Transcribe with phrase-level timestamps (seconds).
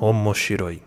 [0.00, 0.82] Omoshiroi.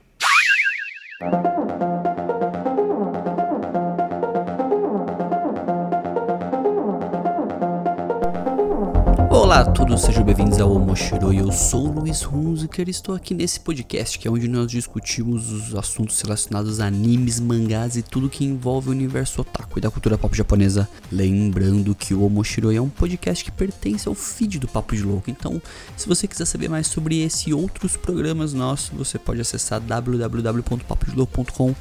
[9.58, 11.34] Olá a todos, sejam bem-vindos ao Omoshiro.
[11.34, 15.52] Eu sou o Luiz Hunziker e estou aqui nesse podcast que é onde nós discutimos
[15.52, 19.90] os assuntos relacionados a animes, mangás e tudo que envolve o universo otaku e da
[19.90, 20.88] cultura pop japonesa.
[21.12, 25.32] Lembrando que o Omoshiro é um podcast que pertence ao feed do Papo de Louco,
[25.32, 25.60] então
[25.96, 31.74] se você quiser saber mais sobre esse e outros programas nossos, você pode acessar www.papodelouco.com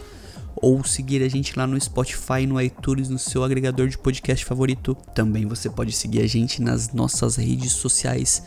[0.56, 4.96] ou seguir a gente lá no Spotify, no iTunes, no seu agregador de podcast favorito.
[5.14, 8.42] Também você pode seguir a gente nas nossas redes sociais,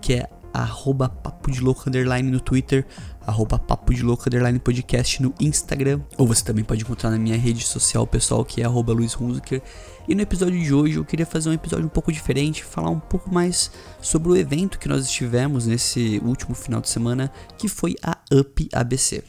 [0.00, 2.86] que é arroba papo de louco underline no Twitter,
[3.26, 7.36] arroba papo de louco underline podcast no Instagram, ou você também pode encontrar na minha
[7.36, 9.60] rede social pessoal, que é arroba Luiz Hunziker.
[10.08, 13.00] E no episódio de hoje eu queria fazer um episódio um pouco diferente, falar um
[13.00, 13.70] pouco mais
[14.00, 18.68] sobre o evento que nós estivemos nesse último final de semana, que foi a UP
[18.72, 19.22] ABC.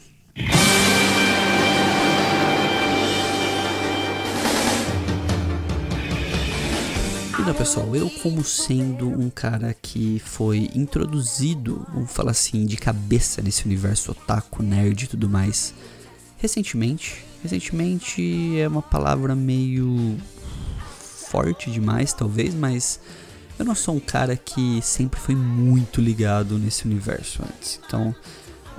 [7.48, 13.40] Então, pessoal, eu como sendo um cara que foi introduzido, vamos falar assim, de cabeça
[13.40, 15.72] nesse universo otaku, nerd e tudo mais,
[16.36, 20.18] recentemente, recentemente é uma palavra meio
[21.30, 23.00] forte demais, talvez, mas
[23.58, 27.80] eu não sou um cara que sempre foi muito ligado nesse universo antes.
[27.86, 28.14] Então,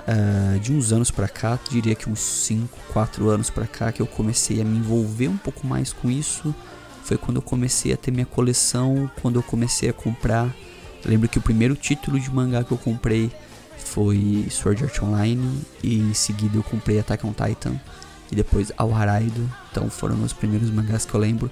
[0.06, 4.00] uh, de uns anos pra cá, diria que uns 5, 4 anos pra cá, que
[4.00, 6.54] eu comecei a me envolver um pouco mais com isso
[7.02, 10.54] foi quando eu comecei a ter minha coleção, quando eu comecei a comprar.
[11.04, 13.30] Eu lembro que o primeiro título de mangá que eu comprei
[13.78, 17.80] foi Sword Art Online e em seguida eu comprei Attack on Titan
[18.30, 19.48] e depois Al Haraido.
[19.70, 21.50] Então foram meus primeiros mangás que eu lembro.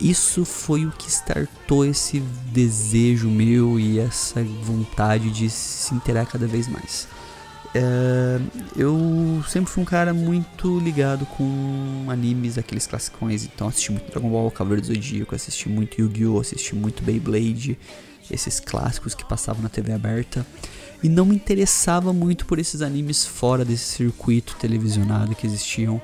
[0.00, 2.20] Isso foi o que startou esse
[2.52, 7.08] desejo meu e essa vontade de se interar cada vez mais.
[7.74, 8.40] É,
[8.76, 14.30] eu sempre fui um cara muito ligado com animes, aqueles classicões, então assisti muito Dragon
[14.30, 17.78] Ball, Cavaleiro do Zodíaco, assisti muito Yu-Gi-Oh!, assisti muito Beyblade,
[18.30, 20.46] esses clássicos que passavam na TV aberta,
[21.02, 26.00] e não me interessava muito por esses animes fora desse circuito televisionado que existiam.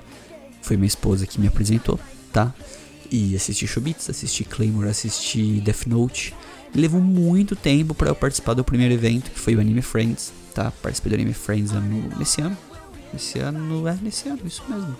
[0.62, 1.98] Foi minha esposa que me apresentou,
[2.32, 2.54] tá?
[3.10, 6.32] E assisti Shobits, assisti Claymore, assisti Death Note.
[6.72, 10.32] E levou muito tempo para eu participar do primeiro evento, que foi o Anime Friends
[10.54, 10.72] tá?
[10.82, 11.72] Participei do Anime Friends
[12.18, 12.56] nesse ano.
[13.12, 14.96] Nesse ano, é, nesse ano, isso mesmo.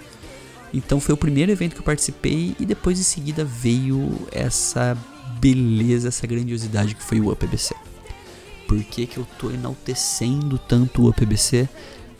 [0.72, 4.97] Então foi o primeiro evento que eu participei e depois em seguida veio essa
[5.41, 7.75] beleza, essa grandiosidade que foi o UPBC.
[8.66, 11.69] Por que, que eu tô enaltecendo tanto o UPBC?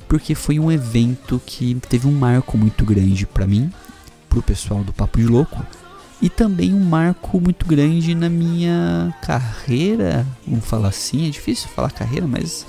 [0.07, 3.73] Porque foi um evento que teve um marco muito grande para mim,
[4.29, 5.65] pro pessoal do Papo de Louco,
[6.23, 11.91] e também um marco muito grande na minha carreira, vamos falar assim, é difícil falar
[11.91, 12.65] carreira, mas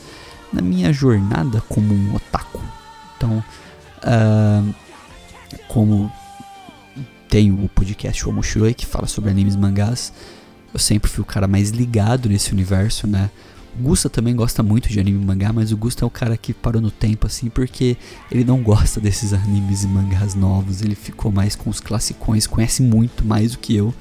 [0.51, 2.61] na minha jornada como um otaku.
[3.17, 3.43] Então,
[4.03, 4.75] uh,
[5.67, 6.11] como
[7.29, 10.13] tenho o podcast Omoshiroi que fala sobre animes e mangás,
[10.73, 13.29] eu sempre fui o cara mais ligado nesse universo, né?
[13.77, 16.37] O Gusta também gosta muito de anime e mangá, mas o Gusta é o cara
[16.37, 17.97] que parou no tempo, assim, porque
[18.31, 22.81] ele não gosta desses animes e mangás novos, ele ficou mais com os classicões, conhece
[22.81, 23.93] muito mais do que eu.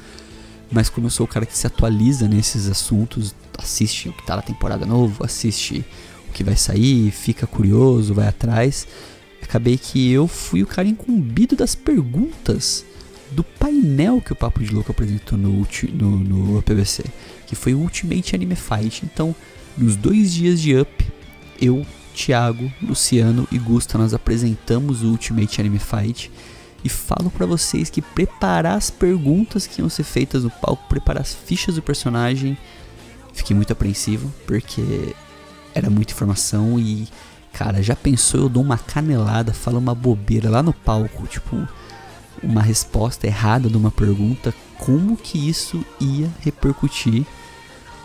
[0.71, 4.37] Mas como eu sou o cara que se atualiza nesses assuntos, assiste o que tá
[4.37, 5.85] na temporada novo, assiste
[6.35, 8.87] que vai sair, fica curioso, vai atrás.
[9.43, 12.85] Acabei que eu fui o cara incumbido das perguntas
[13.31, 16.65] do painel que o Papo de Louco apresentou no, no, no
[17.47, 19.05] que foi o Ultimate Anime Fight.
[19.05, 19.35] Então,
[19.77, 21.07] nos dois dias de Up,
[21.61, 26.31] eu, Thiago, Luciano e Gusta, nós apresentamos o Ultimate Anime Fight.
[26.83, 31.23] E falo para vocês que preparar as perguntas que iam ser feitas no palco, preparar
[31.23, 32.59] as fichas do personagem,
[33.33, 34.83] fiquei muito apreensivo, porque
[35.75, 37.09] era muita informação e,
[37.53, 41.67] cara, já pensou eu dou uma canelada, falo uma bobeira lá no palco, tipo,
[42.43, 47.23] uma resposta errada de uma pergunta, como que isso ia repercutir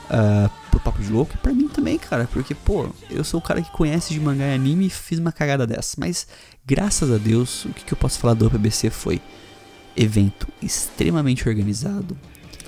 [0.10, 3.44] uh, pro Papo de Louco e pra mim também, cara, porque, pô, eu sou o
[3.44, 6.28] cara que conhece de mangá e anime e fiz uma cagada dessa, mas
[6.66, 9.22] graças a Deus, o que, que eu posso falar do UPBC foi
[9.96, 12.18] evento extremamente organizado,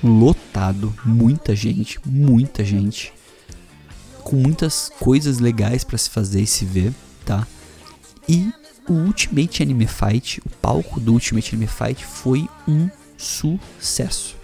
[0.03, 3.13] lotado, muita gente, muita gente
[4.23, 6.93] com muitas coisas legais para se fazer e se ver,
[7.25, 7.45] tá?
[8.27, 8.51] E
[8.87, 14.35] o Ultimate Anime Fight, o palco do Ultimate Anime Fight foi um sucesso.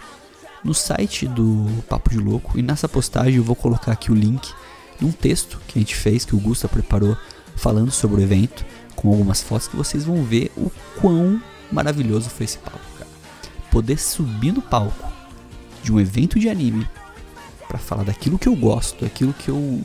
[0.64, 4.52] No site do Papo de Louco, e nessa postagem eu vou colocar aqui o link
[5.00, 7.16] num texto que a gente fez, que o Gusta preparou,
[7.56, 8.64] falando sobre o evento,
[8.96, 10.70] com algumas fotos que vocês vão ver o
[11.00, 11.40] quão
[11.70, 13.10] maravilhoso foi esse palco, cara.
[13.70, 15.12] Poder subir no palco
[15.82, 16.88] de um evento de anime
[17.68, 19.82] para falar daquilo que eu gosto, daquilo que eu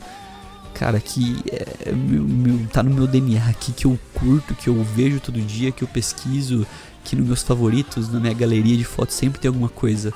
[0.74, 4.82] cara, que é, meu, meu, tá no meu DNA aqui, que eu curto, que eu
[4.82, 6.66] vejo todo dia, que eu pesquiso,
[7.04, 10.12] que nos meus favoritos, na minha galeria de fotos sempre tem alguma coisa.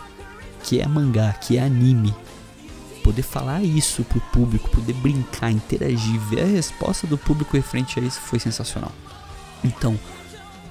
[0.64, 2.12] Que é mangá, que é anime.
[3.04, 8.02] Poder falar isso pro público, poder brincar, interagir, ver a resposta do público referente a
[8.02, 8.92] isso foi sensacional.
[9.62, 9.98] Então,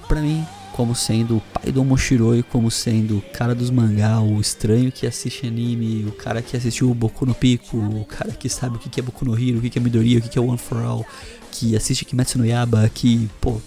[0.08, 4.40] para mim, como sendo o pai do Omoshiroi, como sendo o cara dos mangá, o
[4.40, 8.48] estranho que assiste anime, o cara que assistiu o Boku no Pico, o cara que
[8.48, 10.58] sabe o que é Boku no Hero, o que é Midoriya, o que é One
[10.58, 11.06] for All,
[11.52, 13.60] que assiste Kimetsu no Yaba, que, pô,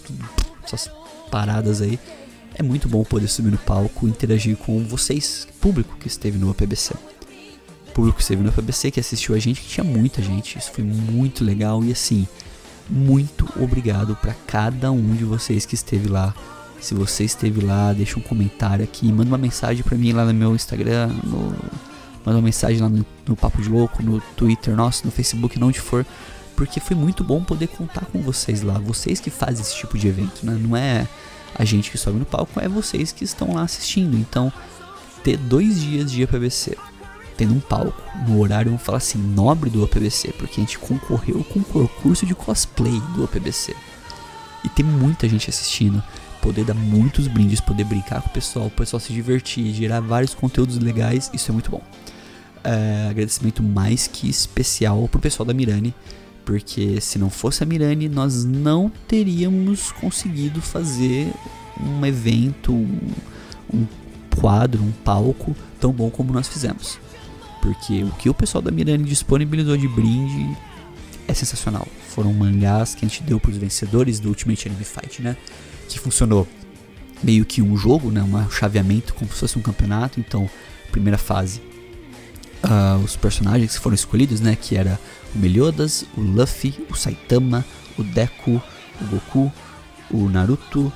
[0.64, 0.91] essas
[1.31, 1.99] paradas aí.
[2.55, 6.50] É muito bom poder subir no palco e interagir com vocês, público que esteve no
[6.50, 6.94] APBC.
[7.94, 10.85] Público que esteve no APBC, que assistiu a gente, que tinha muita gente, isso foi
[10.85, 12.26] muito legal e assim,
[12.88, 16.35] muito obrigado para cada um de vocês que esteve lá
[16.81, 20.35] se você esteve lá, deixa um comentário aqui, manda uma mensagem para mim lá no
[20.35, 21.55] meu Instagram, no,
[22.25, 25.81] manda uma mensagem lá no, no, Papo de Louco, no Twitter nosso, no Facebook, onde
[25.81, 26.06] for,
[26.56, 30.09] porque foi muito bom poder contar com vocês lá, vocês que fazem esse tipo de
[30.09, 30.59] evento, né?
[30.61, 31.06] Não é
[31.55, 34.17] a gente que sobe no palco, é vocês que estão lá assistindo.
[34.17, 34.53] Então,
[35.23, 36.77] ter dois dias de APBC,
[37.37, 41.44] tendo um palco, no horário, vamos falar assim, nobre do APBC, porque a gente concorreu
[41.44, 43.75] com o concurso de cosplay do APBC.
[44.65, 46.03] E tem muita gente assistindo
[46.40, 50.34] poder dar muitos brindes, poder brincar com o pessoal, o pessoal se divertir, gerar vários
[50.34, 51.82] conteúdos legais, isso é muito bom.
[52.62, 55.94] É, agradecimento mais que especial pro pessoal da Mirani,
[56.44, 61.32] porque se não fosse a Mirani, nós não teríamos conseguido fazer
[61.81, 62.98] um evento, um,
[63.72, 63.86] um
[64.40, 66.98] quadro, um palco tão bom como nós fizemos.
[67.60, 70.56] Porque o que o pessoal da Mirani disponibilizou de brinde
[71.28, 71.86] é sensacional.
[72.08, 75.36] Foram mangás que a gente deu para os vencedores do Ultimate Anime Fight, né?
[75.96, 76.46] Que funcionou
[77.22, 80.19] meio que um jogo, né, um chaveamento como se fosse um campeonato.
[80.19, 80.48] Então,
[80.90, 81.60] primeira fase,
[82.64, 84.98] uh, os personagens que foram escolhidos, né, que era
[85.34, 87.64] o Meliodas, o Luffy, o Saitama,
[87.98, 88.60] o Deku,
[89.00, 89.52] o Goku,
[90.10, 90.92] o Naruto,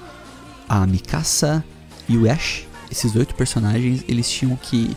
[0.69, 1.65] a Mikasa
[2.09, 2.67] e o Ash.
[2.91, 4.97] Esses oito personagens, eles tinham que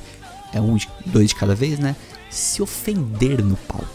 [0.53, 1.95] é um, dois de cada vez, né,
[2.29, 3.88] se ofender no palco.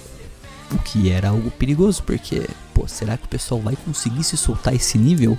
[0.70, 4.74] O que era algo perigoso, porque, pô, será que o pessoal vai conseguir se soltar
[4.74, 5.36] esse nível?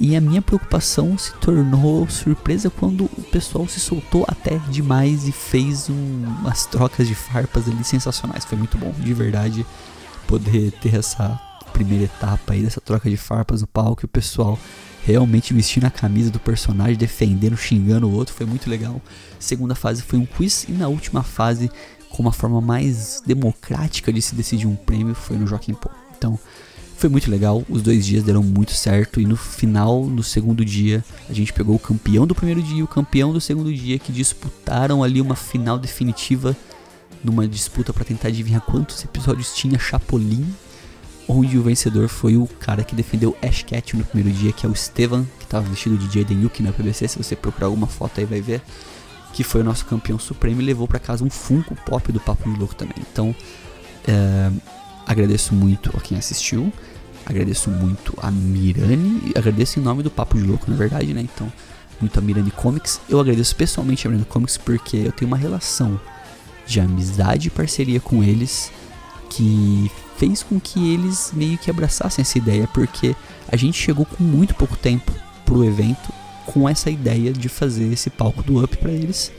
[0.00, 5.32] E a minha preocupação se tornou surpresa quando o pessoal se soltou até demais e
[5.32, 8.44] fez um, umas trocas de farpas ali sensacionais.
[8.44, 9.66] Foi muito bom, de verdade,
[10.26, 11.40] poder ter essa
[11.72, 14.58] primeira etapa aí dessa troca de farpas no palco e o pessoal
[15.04, 19.00] realmente vestindo a camisa do personagem, defendendo, xingando o outro, foi muito legal.
[19.38, 21.70] Segunda fase foi um quiz e na última fase,
[22.10, 25.90] com uma forma mais democrática de se decidir um prêmio, foi no Joaquim Pô.
[26.16, 26.38] Então,
[26.98, 31.04] foi muito legal, os dois dias deram muito certo e no final, no segundo dia,
[31.30, 34.10] a gente pegou o campeão do primeiro dia e o campeão do segundo dia que
[34.10, 36.56] disputaram ali uma final definitiva
[37.22, 40.44] numa disputa para tentar adivinhar quantos episódios tinha Chapolin,
[41.28, 44.68] onde o vencedor foi o cara que defendeu Ash Ketchum no primeiro dia, que é
[44.68, 48.18] o Estevan, que estava vestido de Jaden Yuki na PBC, se você procurar alguma foto
[48.18, 48.60] aí vai ver,
[49.32, 52.50] que foi o nosso campeão supremo e levou para casa um Funko Pop do Papo
[52.50, 52.96] de Louco também.
[52.98, 53.32] Então,
[54.04, 54.50] é,
[55.08, 56.70] Agradeço muito a quem assistiu.
[57.24, 59.32] Agradeço muito a Mirani.
[59.34, 61.22] Agradeço em nome do Papo de Louco, na verdade, né?
[61.22, 61.50] Então,
[61.98, 63.00] muito a Mirani Comics.
[63.08, 65.98] Eu agradeço pessoalmente a Mirani Comics porque eu tenho uma relação
[66.66, 68.70] de amizade e parceria com eles
[69.30, 73.16] que fez com que eles meio que abraçassem essa ideia, porque
[73.50, 75.12] a gente chegou com muito pouco tempo
[75.44, 76.12] pro evento
[76.44, 79.32] com essa ideia de fazer esse palco do Up para eles.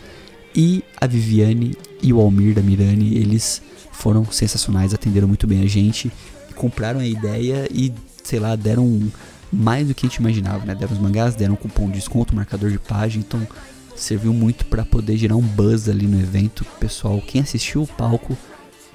[0.55, 5.67] E a Viviane e o Almir da Mirani, eles foram sensacionais, atenderam muito bem a
[5.67, 6.11] gente,
[6.55, 9.11] compraram a ideia e, sei lá, deram
[9.51, 10.75] mais do que a gente imaginava, né?
[10.75, 13.45] Deram os mangás, deram um cupom de desconto, marcador de página, então
[13.95, 16.65] serviu muito para poder gerar um buzz ali no evento.
[16.79, 18.37] Pessoal, quem assistiu o palco,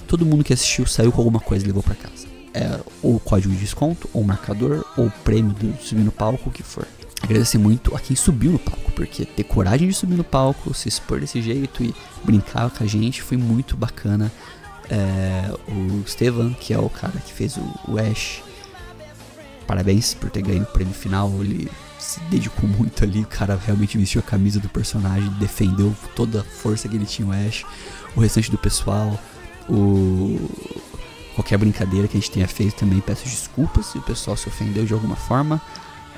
[0.06, 2.26] todo mundo que assistiu saiu com alguma coisa e levou para casa.
[2.54, 6.62] É, ou código de desconto, ou marcador, ou prêmio do subir no palco, o que
[6.62, 6.86] for.
[7.24, 10.90] Agradecer muito a quem subiu no palco, porque ter coragem de subir no palco, se
[10.90, 14.30] expor desse jeito e brincar com a gente foi muito bacana.
[14.90, 18.42] É, o Estevan, que é o cara que fez o, o Ash.
[19.66, 21.30] Parabéns por ter ganho o prêmio final.
[21.40, 23.22] Ele se dedicou muito ali.
[23.22, 27.26] O cara realmente vestiu a camisa do personagem, defendeu toda a força que ele tinha
[27.26, 27.64] o Ash.
[28.14, 29.18] O restante do pessoal,
[29.66, 30.38] o
[31.34, 34.84] qualquer brincadeira que a gente tenha feito também peço desculpas se o pessoal se ofendeu
[34.84, 35.58] de alguma forma.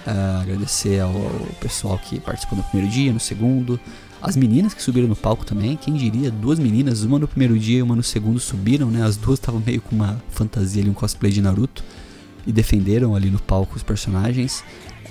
[0.07, 3.81] Uh, agradecer ao, ao, pessoal que participou no primeiro dia, no segundo,
[4.23, 7.79] as meninas que subiram no palco também, quem diria, duas meninas, uma no primeiro dia
[7.79, 9.03] e uma no segundo subiram, né?
[9.05, 11.83] As duas estavam meio com uma fantasia ali, um cosplay de Naruto
[12.47, 14.63] e defenderam ali no palco os personagens.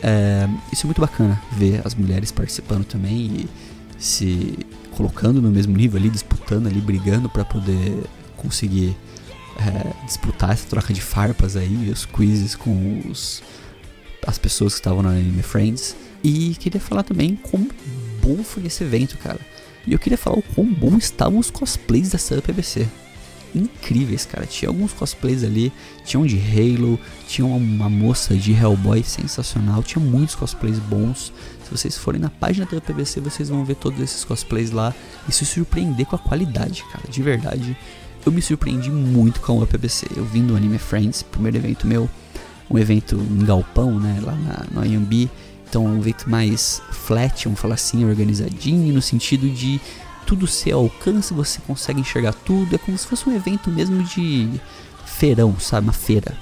[0.01, 3.49] É, isso é muito bacana ver as mulheres participando também e
[3.97, 4.57] se
[4.91, 8.03] colocando no mesmo nível ali, disputando ali, brigando para poder
[8.37, 8.95] conseguir
[9.57, 13.41] é, disputar essa troca de farpas aí, os quizzes com os,
[14.25, 15.95] as pessoas que estavam na Anime Friends.
[16.23, 17.67] E queria falar também como
[18.21, 19.39] bom foi esse evento, cara.
[19.85, 22.87] E eu queria falar o quão bom estavam os cosplays dessa UPBC.
[23.53, 24.45] Incríveis, cara.
[24.45, 25.71] Tinha alguns cosplays ali.
[26.03, 26.99] Tinha um de Halo.
[27.27, 29.81] Tinha uma moça de Hellboy sensacional.
[29.81, 31.31] Tinha muitos cosplays bons.
[31.63, 34.93] Se vocês forem na página da UPBC, vocês vão ver todos esses cosplays lá.
[35.29, 37.07] E se surpreender com a qualidade, cara.
[37.07, 37.77] De verdade.
[38.25, 40.07] Eu me surpreendi muito com a UPBC.
[40.17, 42.09] Eu vim do Anime Friends, primeiro evento meu.
[42.69, 44.19] Um evento em galpão, né?
[44.21, 45.29] Lá na, no IMB
[45.67, 49.81] então, um evento mais flat, vamos falar assim, organizadinho, no sentido de
[50.25, 52.73] tudo ser ao alcance, você consegue enxergar tudo.
[52.73, 54.49] É como se fosse um evento mesmo de
[55.05, 55.87] feirão, sabe?
[55.87, 56.33] Uma feira.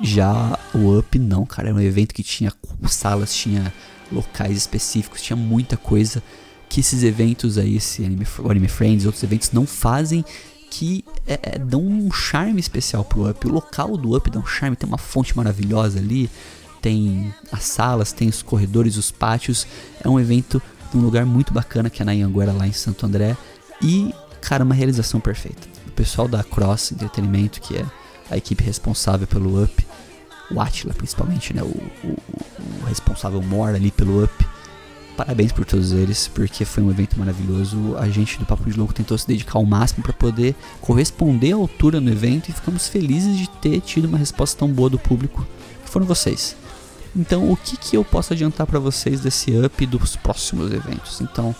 [0.00, 2.52] Já o Up não, cara, era um evento que tinha
[2.86, 3.72] salas, tinha
[4.12, 6.22] locais específicos, tinha muita coisa
[6.68, 10.24] que esses eventos aí, esse Anime, Anime Friends, outros eventos não fazem
[10.72, 13.46] que é, é, dão um charme especial pro Up.
[13.46, 16.30] O local do Up dá um charme, tem uma fonte maravilhosa ali,
[16.80, 19.66] tem as salas, tem os corredores, os pátios.
[20.02, 20.62] É um evento
[20.94, 23.36] num lugar muito bacana que é na Anhanguera, lá em Santo André.
[23.82, 25.68] E, cara, uma realização perfeita.
[25.86, 27.84] O pessoal da Cross Entretenimento, que é
[28.30, 29.86] a equipe responsável pelo Up,
[30.50, 31.62] o Atila principalmente, né?
[31.62, 32.18] O, o,
[32.80, 34.46] o responsável mora ali pelo Up.
[35.16, 37.96] Parabéns por todos eles, porque foi um evento maravilhoso.
[37.98, 41.56] A gente do Papo de Louco tentou se dedicar ao máximo para poder corresponder à
[41.56, 45.46] altura no evento e ficamos felizes de ter tido uma resposta tão boa do público,
[45.84, 46.56] que foram vocês.
[47.14, 51.20] Então, o que, que eu posso adiantar para vocês desse up dos próximos eventos?
[51.20, 51.54] Então,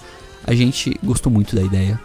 [0.44, 2.00] a gente gostou muito da ideia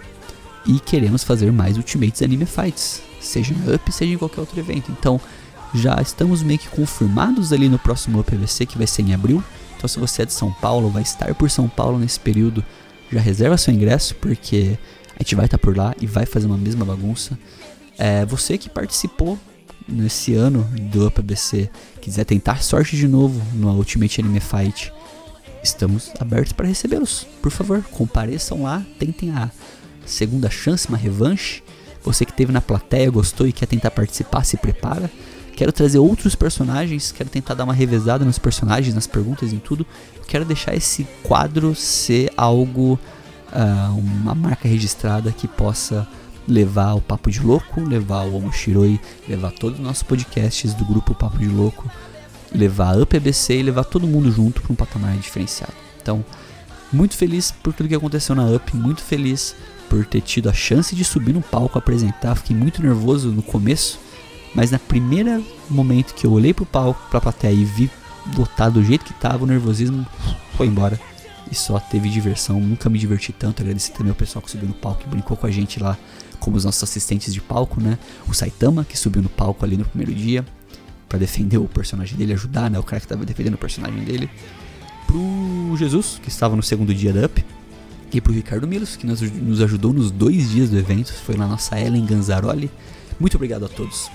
[0.66, 4.92] e queremos fazer mais Ultimates Anime Fights, seja no up, seja em qualquer outro evento.
[4.92, 5.20] Então,
[5.74, 9.42] já estamos meio que confirmados ali no próximo UPVC, que vai ser em abril.
[9.78, 12.66] Então, se você é de São Paulo, vai estar por São Paulo nesse período,
[13.12, 14.78] já reserva seu ingresso, porque
[15.16, 17.38] a gente vai estar por lá e vai fazer uma mesma bagunça.
[17.98, 19.38] É, você que participou
[19.88, 21.70] nesse ano do UpABC
[22.02, 24.92] quiser tentar sorte de novo no Ultimate Anime Fight,
[25.64, 27.28] estamos abertos para recebê-los.
[27.42, 29.50] Por favor, compareçam lá, tentem a
[30.06, 31.64] segunda chance, uma revanche.
[32.04, 35.10] Você que esteve na plateia, gostou e quer tentar participar, se prepara.
[35.58, 39.88] Quero trazer outros personagens, quero tentar dar uma revezada nos personagens, nas perguntas, em tudo.
[40.28, 43.00] Quero deixar esse quadro ser algo,
[43.52, 46.08] uh, uma marca registrada que possa
[46.48, 51.16] levar o Papo de Louco, levar o Omoshiroi, levar todos os nossos podcasts do grupo
[51.16, 51.90] Papo de Louco,
[52.54, 55.74] levar a UpBC e levar todo mundo junto para um patamar diferenciado.
[56.00, 56.24] Então,
[56.94, 59.56] muito feliz por tudo que aconteceu na Up, muito feliz
[59.90, 62.36] por ter tido a chance de subir no palco apresentar.
[62.36, 64.00] Fiquei muito nervoso no começo,
[64.56, 67.90] mas na primeira momento que eu olhei pro palco, pra plateia e vi
[68.36, 70.06] lotado do jeito que tava, o nervosismo
[70.56, 71.00] foi embora
[71.52, 72.60] e só teve diversão.
[72.60, 73.62] Nunca me diverti tanto.
[73.62, 75.98] Agradecer também ao pessoal que subiu no palco e brincou com a gente lá,
[76.40, 77.98] como os nossos assistentes de palco, né?
[78.28, 80.46] O Saitama, que subiu no palco ali no primeiro dia
[81.08, 82.78] para defender o personagem dele, ajudar, né?
[82.78, 84.30] O cara que tava defendendo o personagem dele.
[85.06, 87.46] Pro Jesus, que estava no segundo dia da Up.
[88.12, 91.14] E pro Ricardo Milos, que nos, nos ajudou nos dois dias do evento.
[91.14, 92.70] Foi na nossa Ellen Ganzaroli.
[93.20, 94.10] Muito obrigado a todos.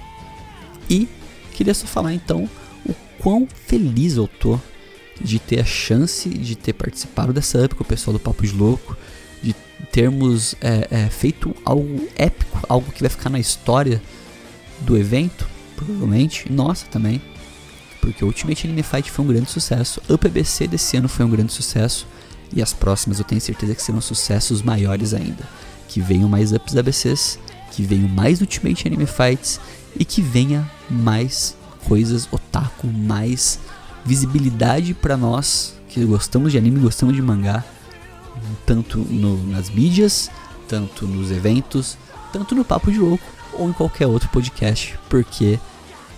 [0.89, 1.09] E
[1.53, 2.49] queria só falar então
[2.87, 4.59] o quão feliz eu tô
[5.21, 8.53] de ter a chance de ter participado dessa up com o pessoal do Papo de
[8.53, 8.97] Louco,
[9.43, 9.55] de
[9.91, 14.03] termos é, é, feito algo épico, algo que vai ficar na história
[14.81, 15.47] do evento,
[15.77, 17.21] provavelmente, nossa também,
[18.01, 21.31] porque o Ultimate Anime Fight foi um grande sucesso, o PBC desse ano foi um
[21.31, 22.07] grande sucesso,
[22.55, 25.49] e as próximas eu tenho certeza que serão sucessos maiores ainda.
[25.89, 27.39] Que venham mais ups ABCs,
[27.71, 29.59] que venham mais Ultimate Anime Fights
[29.99, 31.57] e que venha mais
[31.87, 33.59] coisas otaku, mais
[34.05, 37.65] visibilidade para nós que gostamos de anime, gostamos de mangá,
[38.65, 40.31] tanto no, nas mídias,
[40.67, 41.99] tanto nos eventos,
[42.33, 45.59] tanto no Papo de Louco ou em qualquer outro podcast, porque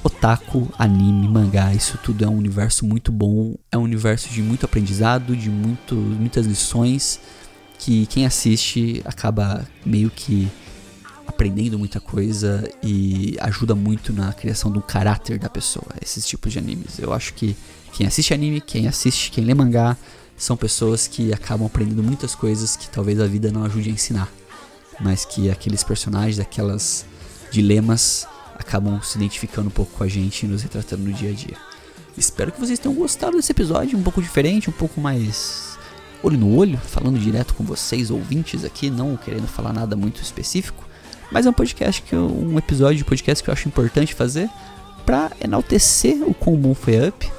[0.03, 4.65] otaku, anime, mangá, isso tudo é um universo muito bom, é um universo de muito
[4.65, 7.21] aprendizado, de muito, muitas lições
[7.79, 10.49] que quem assiste acaba meio que
[11.27, 16.59] aprendendo muita coisa e ajuda muito na criação do caráter da pessoa, esses tipos de
[16.59, 16.99] animes.
[16.99, 17.57] Eu acho que
[17.93, 19.97] quem assiste anime, quem assiste, quem lê mangá,
[20.37, 24.29] são pessoas que acabam aprendendo muitas coisas que talvez a vida não ajude a ensinar,
[25.01, 27.07] mas que aqueles personagens, aquelas
[27.51, 31.33] dilemas acabam se identificando um pouco com a gente e nos retratando no dia a
[31.33, 31.57] dia.
[32.17, 35.79] Espero que vocês tenham gostado desse episódio, um pouco diferente, um pouco mais
[36.23, 40.85] olho no olho, falando direto com vocês, ouvintes aqui, não querendo falar nada muito específico.
[41.31, 44.49] Mas é um podcast que eu, um episódio de podcast que eu acho importante fazer
[45.05, 47.31] para enaltecer o quão bom foi Up,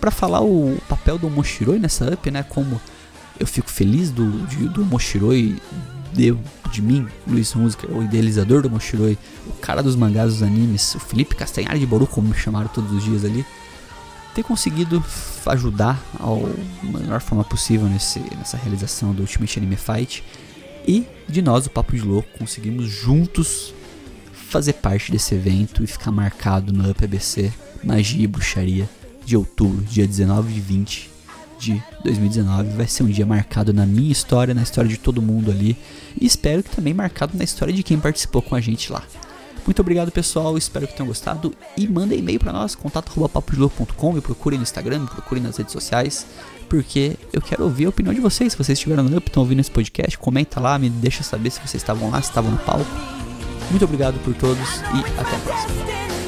[0.00, 2.42] para falar o papel do Moshiroi nessa Up, né?
[2.42, 2.80] Como
[3.38, 5.60] eu fico feliz do, de, do Moshiroi
[6.12, 6.38] deu
[6.70, 11.00] de mim, Luiz Hunziker, o idealizador do Moshiroi, o cara dos mangás dos animes, o
[11.00, 13.44] Felipe Castanhari de Boru, como me chamaram todos os dias ali,
[14.34, 15.04] ter conseguido
[15.46, 16.48] ajudar ao
[16.82, 20.24] melhor forma possível nesse, nessa realização do Ultimate Anime Fight.
[20.86, 23.74] E de nós, o Papo de Louco, conseguimos juntos
[24.32, 28.88] fazer parte desse evento e ficar marcado no UpABC Magia e Bruxaria
[29.24, 31.10] de outubro, dia 19 e 20
[31.58, 32.76] de 2019.
[32.76, 35.76] Vai ser um dia marcado na minha história, na história de todo mundo ali.
[36.20, 39.02] E espero que também marcado na história de quem participou com a gente lá.
[39.64, 40.56] Muito obrigado, pessoal.
[40.58, 41.54] Espero que tenham gostado.
[41.76, 44.12] E mandem e-mail para nós, contato.papodelouco.com.
[44.12, 46.26] Me procurem no Instagram, me procurem nas redes sociais.
[46.68, 48.52] Porque eu quero ouvir a opinião de vocês.
[48.52, 51.60] Se vocês estiveram no Up, estão ouvindo esse podcast, comenta lá, me deixa saber se
[51.60, 52.86] vocês estavam lá, se estavam no palco.
[53.70, 56.21] Muito obrigado por todos e até a próxima.